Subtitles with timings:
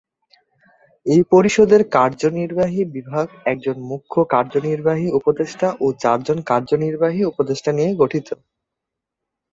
[1.05, 8.27] এই পরিষদের কার্যনির্বাহী বিভাগ একজন মুখ্য কার্যনির্বাহী উপদেষ্টা ও চারজন কার্যনির্বাহী উপদেষ্টা নিয়ে গঠিত।